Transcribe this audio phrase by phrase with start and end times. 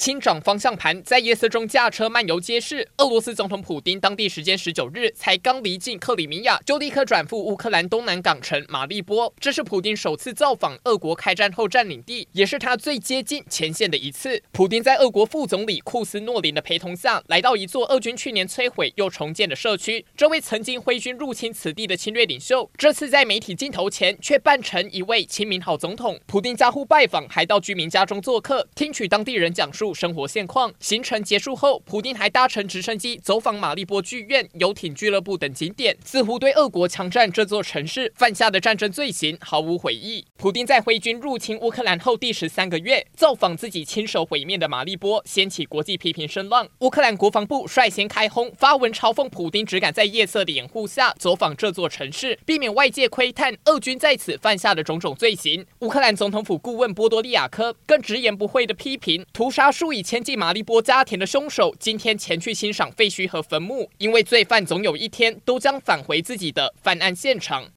[0.00, 2.88] 轻掌方向盘，在夜色中驾车漫游街市。
[2.96, 9.30] 俄罗斯总统普丁当地时间十九日才刚离境克里米亚，就立刻转赴乌克兰东南港城马利波。
[9.38, 14.42] 这是普丁首次造访俄国开战后占领地，也是他最接近前线的一次。
[14.52, 20.06] 普丁在俄国副总理库斯诺林的陪同下，来到一座俄军去年摧毁又重建的社区。
[20.16, 26.18] 这位曾经挥军入侵此地的侵略领袖，这次在媒体镜头前却扮成一位亲民好总统。
[26.24, 29.89] 普丁加护拜访，还到居民家中做客，听取当地人讲述。
[29.94, 30.72] 生活现况。
[30.80, 40.24] 行程结束后，普丁还搭乘直升机走访马利波剧院、游艇俱乐部等景点，似乎对俄国强占这座城市犯下的战争罪行毫无悔意。
[40.36, 46.68] 普丁在挥军入侵乌克兰后第十三个月，造访自己亲手毁灭的马利波，掀起国际批评声浪。
[46.80, 55.64] 乌克兰国防部率先开轰，发文嘲讽普丁只敢在夜色的掩护下走访这座城市，避免外界窥探俄军在此犯下的种种罪行。
[55.80, 60.20] 乌克兰总统府顾问波多利亚科更直言不讳地批评屠杀数以千。
[60.22, 67.64] 计马利波家田的凶手今天前去欣赏废墟和坟墓，因为罪犯总有一天都将返回自己的犯案现场。